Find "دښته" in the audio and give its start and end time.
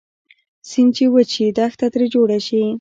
1.57-1.85